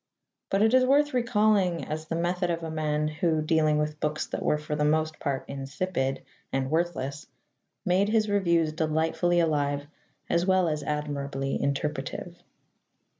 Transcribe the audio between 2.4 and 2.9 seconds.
of a